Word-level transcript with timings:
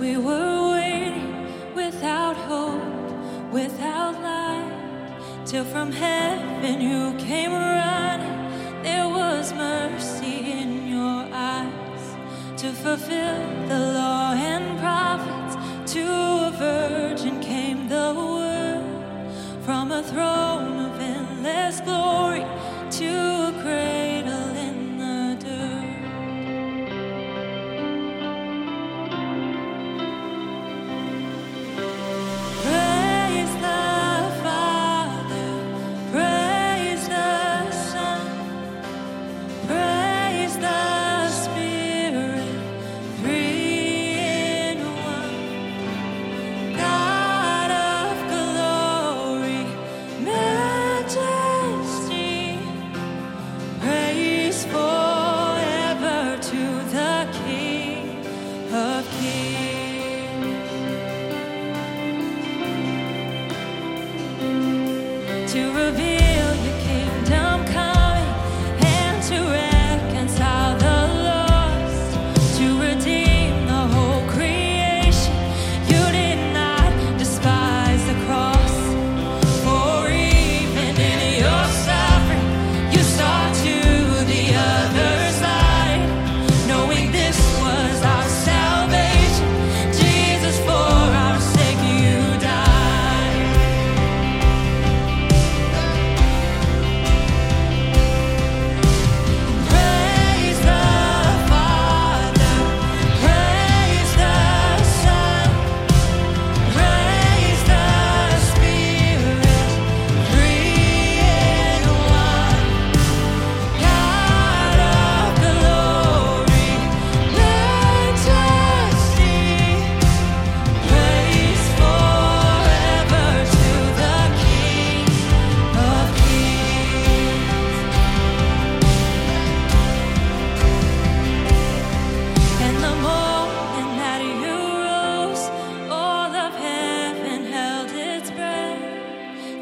We 0.00 0.16
were 0.16 0.70
waiting 0.72 1.74
without 1.74 2.34
hope, 2.34 3.52
without 3.52 4.14
light, 4.22 5.44
till 5.44 5.66
from 5.66 5.92
heaven 5.92 6.80
you 6.80 7.14
came 7.18 7.52
running. 7.52 8.82
There 8.82 9.06
was 9.06 9.52
mercy 9.52 10.52
in 10.52 10.88
your 10.88 11.28
eyes 11.30 12.16
to 12.62 12.72
fulfill 12.72 13.68
the 13.68 13.78
law 13.98 14.32
and 14.32 14.80
prophets. 14.80 15.92
To 15.92 16.02
a 16.48 16.50
virgin 16.56 17.38
came 17.40 17.86
the 17.86 18.14
word 18.16 19.64
from 19.66 19.92
a 19.92 20.02
throne. 20.02 20.49
to 65.52 65.72
reveal 65.72 66.54
your 66.64 66.78
kingdom. 66.80 67.39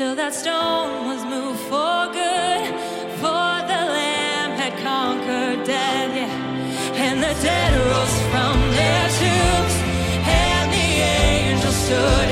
till 0.00 0.14
that 0.14 0.32
stone 0.32 1.08
was 1.08 1.22
moved 1.26 1.60
for 1.68 1.96
good. 2.20 2.70
For 3.20 3.50
the 3.70 3.80
Lamb 3.96 4.52
had 4.62 4.72
conquered 4.88 5.66
death, 5.66 6.12
yeah. 6.16 7.04
and 7.04 7.16
the 7.22 7.34
dead 7.44 7.72
rose 7.90 8.16
from 8.32 8.56
their 8.78 9.04
tombs, 9.20 9.76
and 10.42 10.66
the 10.76 10.88
angels 11.20 11.76
stood. 11.84 12.29